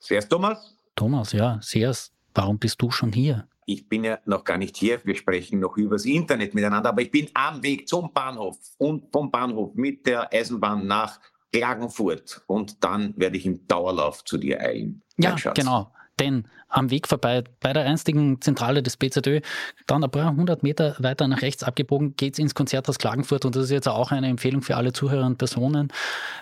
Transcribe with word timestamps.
Servus 0.00 0.28
Thomas. 0.28 0.76
Thomas, 0.94 1.32
ja, 1.32 1.58
Servus. 1.60 2.12
Warum 2.34 2.58
bist 2.58 2.80
du 2.80 2.90
schon 2.90 3.12
hier? 3.12 3.48
Ich 3.66 3.88
bin 3.88 4.04
ja 4.04 4.18
noch 4.26 4.44
gar 4.44 4.58
nicht 4.58 4.76
hier. 4.76 5.00
Wir 5.04 5.16
sprechen 5.16 5.60
noch 5.60 5.76
übers 5.76 6.04
Internet 6.04 6.54
miteinander, 6.54 6.90
aber 6.90 7.02
ich 7.02 7.10
bin 7.10 7.28
am 7.34 7.62
Weg 7.62 7.88
zum 7.88 8.12
Bahnhof 8.12 8.56
und 8.78 9.10
vom 9.12 9.30
Bahnhof 9.30 9.74
mit 9.74 10.06
der 10.06 10.32
Eisenbahn 10.32 10.86
nach 10.86 11.18
Klagenfurt 11.52 12.42
und 12.46 12.84
dann 12.84 13.14
werde 13.16 13.36
ich 13.38 13.46
im 13.46 13.66
Dauerlauf 13.66 14.24
zu 14.24 14.36
dir 14.36 14.60
eilen. 14.60 15.02
Ja, 15.16 15.34
genau. 15.54 15.90
Denn 16.18 16.48
am 16.68 16.90
Weg 16.90 17.08
vorbei 17.08 17.44
bei 17.60 17.72
der 17.72 17.84
einstigen 17.84 18.40
Zentrale 18.40 18.82
des 18.82 18.96
BZÖ, 18.96 19.40
dann 19.86 20.02
ein 20.02 20.10
paar 20.10 20.34
hundert 20.34 20.62
Meter 20.62 20.96
weiter 20.98 21.28
nach 21.28 21.42
rechts 21.42 21.62
abgebogen, 21.62 22.16
geht's 22.16 22.38
ins 22.38 22.54
Konzerthaus 22.54 22.98
Klagenfurt. 22.98 23.44
Und 23.44 23.54
das 23.54 23.64
ist 23.64 23.70
jetzt 23.70 23.88
auch 23.88 24.12
eine 24.12 24.28
Empfehlung 24.28 24.62
für 24.62 24.76
alle 24.76 24.92
Zuhörer 24.92 25.26
und 25.26 25.38
Personen, 25.38 25.92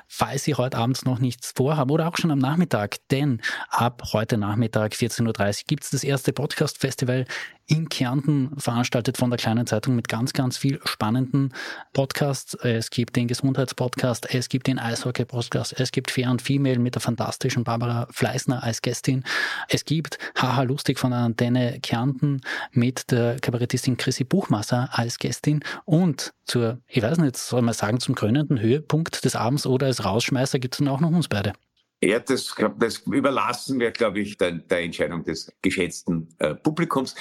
falls 0.07 0.45
sie 0.45 0.55
heute 0.55 0.79
Abend 0.79 1.05
noch 1.05 1.19
nichts 1.19 1.53
vorhaben 1.57 1.91
oder 1.91 2.09
auch 2.09 2.17
schon 2.17 2.31
am 2.31 2.39
Nachmittag, 2.39 2.97
denn 3.11 3.41
ab 3.69 4.03
heute 4.13 4.39
Nachmittag 4.39 4.93
14.30 4.93 5.27
Uhr 5.27 5.65
gibt's 5.67 5.91
das 5.91 6.05
erste 6.05 6.33
Podcast-Festival 6.33 7.27
in 7.67 7.89
Kärnten 7.89 8.51
veranstaltet 8.59 9.17
von 9.17 9.31
der 9.31 9.39
kleinen 9.39 9.67
Zeitung 9.67 9.97
mit 9.97 10.09
ganz, 10.09 10.33
ganz 10.33 10.59
viel 10.59 10.81
spannenden 10.85 11.55
Podcasts. 11.93 12.55
Es 12.55 12.91
gibt 12.91 13.17
den 13.17 13.27
Gesundheitspodcast, 13.29 14.35
es 14.35 14.49
gibt 14.49 14.67
den 14.67 14.79
Eishockey-Podcast, 14.79 15.79
es 15.79 15.91
gibt 15.91 16.11
Fair 16.11 16.31
und 16.31 16.43
Female 16.43 16.79
mit 16.79 16.95
der 16.95 17.03
fantastischen 17.03 17.65
Barbara 17.65 18.07
Fleißner 18.11 18.63
als 18.63 18.83
Gästin. 18.83 19.25
Es 19.69 19.85
gibt 19.85 20.19
Haha 20.37 20.63
Lustig 20.63 20.99
von 20.99 21.11
der 21.11 21.21
Antenne 21.21 21.81
Kärnten 21.81 22.43
mit 22.73 23.11
der 23.11 23.39
Kabarettistin 23.41 23.97
Chrissy 23.97 24.25
Buchmasser 24.25 24.91
als 24.93 25.19
Gästin 25.19 25.61
und 25.85 26.35
zur, 26.45 26.79
ich 26.87 27.03
weiß 27.03 27.19
nicht, 27.19 27.37
soll 27.37 27.63
man 27.63 27.75
sagen, 27.75 28.01
zum 28.01 28.15
krönenden 28.15 28.61
Höhepunkt 28.61 29.25
des 29.25 29.37
Abends 29.37 29.67
oder 29.67 29.87
als 29.87 30.05
Rausschmeißer 30.05 30.59
gibt 30.59 30.75
es 30.75 30.79
dann 30.79 30.89
auch 30.89 31.01
noch 31.01 31.11
uns 31.11 31.29
beide. 31.29 31.55
Ja, 32.03 32.19
das, 32.19 32.55
das 32.79 32.99
überlassen 33.07 33.81
wir, 33.81 33.91
glaube 33.91 34.21
ich, 34.21 34.37
der, 34.37 34.53
der, 34.53 34.83
Entscheidung 34.83 35.25
des 35.25 35.51
geschätzten 35.63 36.29
äh, 36.39 36.55
Publikums. 36.55 37.15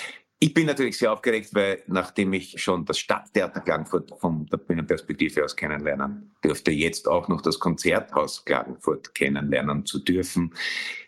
Ich 0.43 0.53
bin 0.53 0.65
natürlich 0.65 0.97
sehr 0.97 1.13
aufgeregt, 1.13 1.51
weil 1.53 1.83
nachdem 1.87 2.33
ich 2.33 2.61
schon 2.61 2.83
das 2.83 2.99
Stadttheater 2.99 3.61
Klagenfurt 3.61 4.11
von 4.19 4.45
der 4.47 4.57
Bühnenperspektive 4.57 5.41
aus 5.41 5.55
kennenlernen 5.55 6.35
dürfte, 6.43 6.69
jetzt 6.69 7.07
auch 7.07 7.29
noch 7.29 7.39
das 7.41 7.59
Konzerthaus 7.59 8.43
Klagenfurt 8.43 9.15
kennenlernen 9.15 9.85
zu 9.85 9.99
dürfen. 9.99 10.53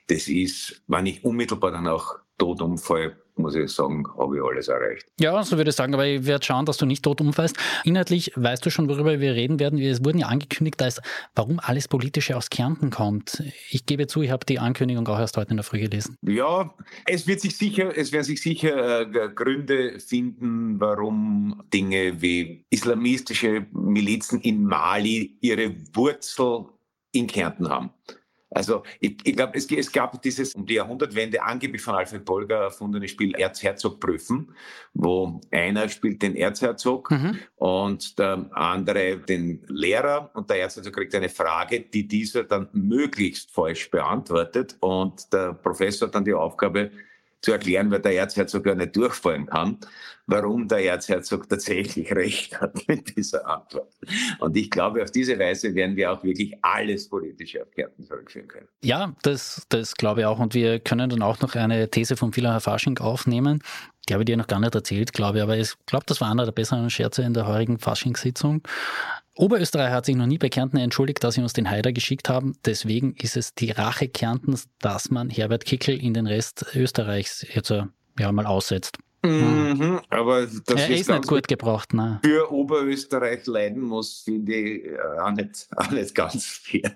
Das 0.07 0.29
ist, 0.29 0.81
wenn 0.87 1.05
ich 1.07 1.25
unmittelbar 1.25 1.71
dann 1.71 1.85
auch 1.85 2.15
tot 2.37 2.61
umfall, 2.61 3.21
muss 3.37 3.55
ich 3.55 3.71
sagen, 3.71 4.05
habe 4.17 4.37
ich 4.37 4.43
alles 4.43 4.67
erreicht. 4.67 5.05
Ja, 5.19 5.41
so 5.43 5.57
würde 5.57 5.69
ich 5.69 5.75
sagen, 5.75 5.93
aber 5.93 6.05
ich 6.05 6.25
werde 6.25 6.45
schauen, 6.45 6.65
dass 6.65 6.77
du 6.77 6.85
nicht 6.85 7.03
tot 7.03 7.21
umfällst. 7.21 7.57
Inhaltlich 7.83 8.31
weißt 8.35 8.65
du 8.65 8.69
schon, 8.69 8.89
worüber 8.89 9.19
wir 9.19 9.33
reden 9.33 9.59
werden. 9.59 9.79
Es 9.79 10.03
wurden 10.03 10.19
ja 10.19 10.27
angekündigt, 10.27 10.79
dass 10.79 11.01
warum 11.35 11.59
alles 11.61 11.87
Politische 11.87 12.35
aus 12.35 12.49
Kärnten 12.49 12.89
kommt. 12.89 13.43
Ich 13.69 13.85
gebe 13.85 14.07
zu, 14.07 14.21
ich 14.21 14.31
habe 14.31 14.45
die 14.45 14.59
Ankündigung 14.59 15.07
auch 15.07 15.19
erst 15.19 15.37
heute 15.37 15.51
in 15.51 15.57
der 15.57 15.63
Früh 15.63 15.79
gelesen. 15.79 16.15
Ja, 16.21 16.73
es 17.05 17.27
wird 17.27 17.41
sich 17.41 17.57
sicher, 17.57 17.95
es 17.95 18.11
werden 18.11 18.23
sich 18.23 18.41
sicher 18.41 19.01
äh, 19.01 19.29
Gründe 19.29 19.99
finden, 19.99 20.79
warum 20.79 21.63
Dinge 21.73 22.21
wie 22.21 22.65
islamistische 22.69 23.65
Milizen 23.71 24.41
in 24.41 24.63
Mali 24.63 25.37
ihre 25.41 25.75
Wurzel 25.93 26.65
in 27.11 27.27
Kärnten 27.27 27.69
haben. 27.69 27.89
Also 28.55 28.83
ich, 29.01 29.17
ich 29.25 29.35
glaube, 29.35 29.57
es, 29.57 29.69
es, 29.69 29.91
gab 29.91 30.21
dieses 30.21 30.55
um 30.55 30.65
die 30.65 30.75
Jahrhundertwende 30.75 31.43
angeblich 31.43 31.81
von 31.81 31.93
Alfred 31.93 32.23
Polger 32.23 32.55
erfundene 32.55 33.05
Spiel 33.09 33.35
Erzherzog 33.35 33.99
prüfen, 33.99 34.55
wo 34.93 35.41
einer 35.51 35.89
spielt 35.89 36.21
den 36.21 36.37
Erzherzog 36.37 37.11
mhm. 37.11 37.37
und 37.57 38.17
der 38.17 38.49
andere 38.53 39.17
den 39.17 39.61
Lehrer 39.67 40.31
und 40.35 40.49
der 40.49 40.61
Erzherzog 40.61 40.93
kriegt 40.93 41.13
eine 41.15 41.27
Frage, 41.27 41.81
die 41.81 42.07
dieser 42.07 42.45
dann 42.45 42.69
möglichst 42.71 43.51
falsch 43.51 43.91
beantwortet 43.91 44.77
und 44.79 45.33
der 45.33 45.53
Professor 45.53 46.07
hat 46.07 46.15
dann 46.15 46.23
die 46.23 46.33
Aufgabe, 46.33 46.91
zu 47.45 47.51
erklären, 47.51 47.91
weil 47.91 48.01
der 48.01 48.15
Erzherzog 48.15 48.63
gar 48.63 48.75
nicht 48.75 48.95
durchfallen 48.95 49.45
kann, 49.45 49.77
warum 50.27 50.67
der 50.67 50.83
Erzherzog 50.83 51.47
tatsächlich 51.47 52.11
recht 52.11 52.59
hat 52.59 52.75
mit 52.87 53.15
dieser 53.15 53.47
Antwort. 53.47 53.93
Und 54.39 54.57
ich 54.57 54.69
glaube, 54.71 55.03
auf 55.03 55.11
diese 55.11 55.37
Weise 55.37 55.75
werden 55.75 55.95
wir 55.95 56.11
auch 56.11 56.23
wirklich 56.23 56.53
alles 56.63 57.07
Politische 57.07 57.61
auf 57.61 57.71
Kärnten 57.71 58.03
zurückführen 58.03 58.47
können. 58.47 58.67
Ja, 58.83 59.15
das, 59.21 59.65
das 59.69 59.93
glaube 59.95 60.21
ich 60.21 60.25
auch. 60.25 60.39
Und 60.39 60.55
wir 60.55 60.79
können 60.79 61.09
dann 61.09 61.21
auch 61.21 61.39
noch 61.41 61.55
eine 61.55 61.89
These 61.89 62.17
von 62.17 62.33
Phila 62.33 62.59
Fasching 62.59 62.97
aufnehmen. 62.97 63.61
Die 64.07 64.13
habe 64.13 64.23
ich 64.23 64.25
dir 64.25 64.37
noch 64.37 64.47
gar 64.47 64.59
nicht 64.59 64.75
erzählt, 64.75 65.13
glaube 65.13 65.39
ich, 65.39 65.43
aber 65.43 65.57
ich 65.57 65.73
glaube, 65.85 66.05
das 66.07 66.21
war 66.21 66.29
einer 66.29 66.45
der 66.45 66.51
besseren 66.51 66.89
Scherze 66.89 67.23
in 67.23 67.33
der 67.33 67.47
heurigen 67.47 67.79
Faschingssitzung. 67.79 68.61
Oberösterreich 69.37 69.91
hat 69.91 70.05
sich 70.05 70.15
noch 70.15 70.27
nie 70.27 70.37
bei 70.37 70.49
Kärnten 70.49 70.77
entschuldigt, 70.77 71.23
dass 71.23 71.35
sie 71.35 71.41
uns 71.41 71.53
den 71.53 71.69
Haider 71.69 71.91
geschickt 71.91 72.29
haben. 72.29 72.55
Deswegen 72.65 73.15
ist 73.15 73.35
es 73.35 73.53
die 73.53 73.71
Rache 73.71 74.07
Kärntens, 74.07 74.69
dass 74.79 75.09
man 75.09 75.29
Herbert 75.29 75.65
Kickel 75.65 76.01
in 76.01 76.13
den 76.13 76.25
Rest 76.25 76.65
Österreichs 76.73 77.45
jetzt 77.53 77.69
ja, 77.71 78.31
mal 78.31 78.45
aussetzt. 78.45 78.97
Mhm, 79.25 80.01
aber 80.09 80.45
das 80.45 80.63
er 80.67 80.89
ist, 80.89 81.01
ist 81.01 81.09
nicht 81.09 81.27
gut 81.27 81.47
gebraucht. 81.47 81.93
Ne? 81.93 82.19
Für 82.23 82.51
Oberösterreich 82.51 83.45
leiden 83.47 83.81
muss, 83.81 84.21
finde 84.23 84.53
ich 84.53 84.85
äh, 84.85 84.97
auch 85.19 85.31
nicht, 85.31 85.67
auch 85.75 85.89
nicht 85.89 86.13
ganz 86.13 86.45
fair. 86.45 86.95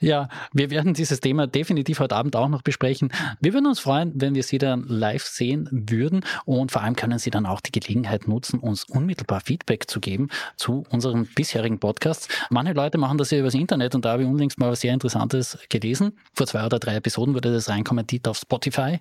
Ja, 0.00 0.28
wir 0.52 0.70
werden 0.70 0.94
dieses 0.94 1.20
Thema 1.20 1.46
definitiv 1.46 2.00
heute 2.00 2.16
Abend 2.16 2.36
auch 2.36 2.48
noch 2.48 2.62
besprechen. 2.62 3.12
Wir 3.40 3.52
würden 3.52 3.66
uns 3.66 3.80
freuen, 3.80 4.12
wenn 4.14 4.34
wir 4.34 4.42
Sie 4.42 4.58
dann 4.58 4.84
live 4.88 5.24
sehen 5.24 5.68
würden 5.70 6.24
und 6.44 6.72
vor 6.72 6.82
allem 6.82 6.96
können 6.96 7.18
Sie 7.18 7.30
dann 7.30 7.46
auch 7.46 7.60
die 7.60 7.72
Gelegenheit 7.72 8.28
nutzen, 8.28 8.60
uns 8.60 8.84
unmittelbar 8.84 9.40
Feedback 9.40 9.88
zu 9.88 10.00
geben 10.00 10.28
zu 10.56 10.84
unseren 10.90 11.26
bisherigen 11.26 11.78
Podcasts. 11.78 12.28
Manche 12.50 12.72
Leute 12.72 12.98
machen 12.98 13.18
das 13.18 13.30
ja 13.30 13.38
übers 13.38 13.54
Internet 13.54 13.94
und 13.94 14.04
da 14.04 14.12
habe 14.12 14.22
ich 14.22 14.28
unlängst 14.28 14.58
mal 14.58 14.70
was 14.70 14.80
sehr 14.80 14.92
Interessantes 14.92 15.58
gelesen. 15.68 16.18
Vor 16.34 16.46
zwei 16.46 16.64
oder 16.64 16.78
drei 16.78 16.96
Episoden 16.96 17.34
wurde 17.34 17.52
das 17.52 17.68
reinkommentiert 17.68 18.28
auf 18.28 18.38
Spotify. 18.38 18.98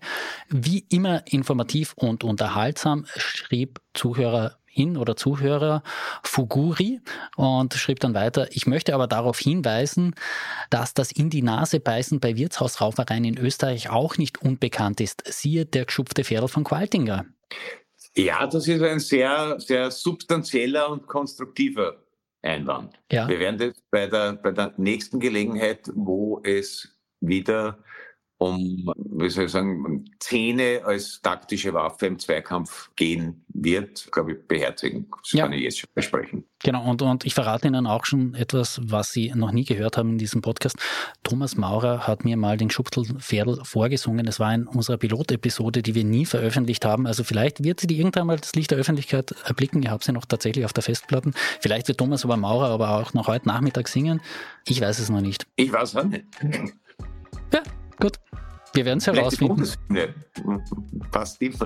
Wie 0.50 0.86
immer 0.90 1.24
informativ 1.28 1.94
und 1.96 2.24
unterhaltsam 2.24 3.06
schrieb 3.16 3.80
Zuhörer 3.94 4.58
hin 4.72 4.98
oder 4.98 5.16
Zuhörer 5.16 5.84
Fuguri 6.24 7.02
und 7.36 7.74
schrieb 7.74 8.00
dann 8.00 8.14
weiter, 8.14 8.48
ich 8.52 8.66
möchte 8.68 8.96
aber 8.96 9.08
darauf 9.08 9.38
hinweisen, 9.38 10.16
dass 10.70 10.94
das 10.94 11.12
in 11.12 11.30
die 11.30 11.42
Nase 11.42 11.80
beißen 11.80 12.20
bei 12.20 12.38
Wirtshausraufereien 12.38 13.26
in 13.26 13.38
Österreich 13.38 13.90
auch 13.90 14.18
nicht 14.18 14.42
unbekannt 14.42 15.02
ist. 15.02 15.24
Siehe 15.26 15.66
der 15.66 15.86
geschupfte 15.86 16.24
Pferd 16.24 16.50
von 16.50 16.64
Qualtinger. 16.64 17.26
Ja, 18.16 18.48
das 18.48 18.68
ist 18.68 18.82
ein 18.82 19.00
sehr, 19.00 19.60
sehr 19.60 19.92
substanzieller 19.92 20.90
und 20.90 21.08
konstruktiver 21.08 21.98
Einwand. 22.42 22.96
Ja. 23.12 23.28
Wir 23.28 23.40
werden 23.40 23.58
das 23.58 23.82
bei 23.92 24.08
der, 24.08 24.34
bei 24.34 24.52
der 24.52 24.74
nächsten 24.78 25.20
Gelegenheit, 25.20 25.90
wo 25.94 26.42
es 26.44 26.98
wieder 27.20 27.78
um, 28.42 28.92
wie 28.98 29.30
soll 29.30 29.46
ich 29.46 29.52
sagen, 29.52 30.04
Zähne 30.20 30.82
als 30.84 31.22
taktische 31.22 31.76
Waffe 31.76 32.08
im 32.08 32.18
Zweikampf 32.18 32.90
gehen 32.96 33.46
wird, 33.50 34.12
glaube 34.12 34.32
ich, 34.32 34.48
beherzigen. 34.48 35.06
Das 35.22 35.34
ja. 35.34 35.44
kann 35.44 35.54
ich 35.54 35.62
jetzt 35.62 35.80
schon 35.80 35.90
versprechen. 35.94 36.44
Genau, 36.64 36.90
und, 36.90 37.04
und 37.04 37.24
ich 37.24 37.36
verrate 37.36 37.68
Ihnen 37.68 37.86
auch 37.86 38.04
schon 38.04 38.34
etwas, 38.34 38.82
was 38.84 39.12
Sie 39.12 39.32
noch 39.36 39.52
nie 39.52 39.64
gehört 39.64 39.96
haben 39.96 40.10
in 40.10 40.18
diesem 40.18 40.42
Podcast. 40.42 40.76
Thomas 41.24 41.56
Maurer 41.56 42.08
hat 42.08 42.26
mir 42.26 42.36
mal 42.36 42.58
den 42.58 42.72
Schubtelpferdl 42.72 43.64
vorgesungen. 43.64 44.26
Das 44.26 44.40
war 44.40 44.52
in 44.56 44.66
unserer 44.66 44.98
Pilotepisode, 44.98 45.84
die 45.84 45.94
wir 45.94 46.04
nie 46.04 46.26
veröffentlicht 46.26 46.84
haben. 46.84 47.06
Also 47.06 47.24
vielleicht 47.24 47.64
wird 47.64 47.80
sie 47.80 47.86
die 47.86 48.00
irgendwann 48.00 48.26
mal 48.26 48.38
das 48.38 48.56
Licht 48.56 48.72
der 48.72 48.80
Öffentlichkeit 48.80 49.36
erblicken. 49.46 49.84
Ich 49.84 49.90
habe 49.90 50.04
sie 50.04 50.14
noch 50.14 50.26
tatsächlich 50.26 50.66
auf 50.66 50.74
der 50.74 50.82
Festplatte. 50.82 51.32
Vielleicht 51.60 51.88
wird 51.88 52.00
Thomas 52.00 52.26
aber 52.26 52.38
Maurer 52.38 52.70
aber 52.70 52.98
auch 52.98 53.14
noch 53.14 53.28
heute 53.28 53.48
Nachmittag 53.48 53.88
singen. 53.88 54.20
Ich 54.66 54.82
weiß 54.82 54.98
es 54.98 55.10
noch 55.10 55.22
nicht. 55.22 55.46
Ich 55.58 55.72
weiß 55.72 55.96
auch 55.96 56.06
nicht. 56.06 56.26
Wir 58.74 58.86
werden 58.86 59.00
es 59.00 59.08
herausfinden. 59.08 59.68
Passt 61.12 61.42
immer. 61.42 61.66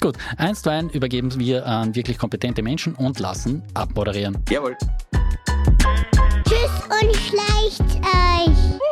Gut, 0.00 0.16
einstweilen 0.36 0.88
übergeben 0.90 1.38
wir 1.38 1.66
an 1.66 1.94
wirklich 1.94 2.18
kompetente 2.18 2.62
Menschen 2.62 2.94
und 2.94 3.18
lassen 3.18 3.62
abmoderieren. 3.74 4.38
Jawohl. 4.48 4.76
Tschüss 6.44 6.70
und 6.88 7.16
schleicht 7.16 7.82
euch. 7.82 8.87